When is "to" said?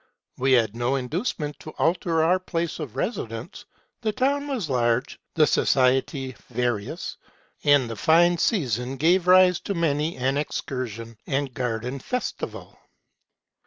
1.59-1.75, 9.59-9.75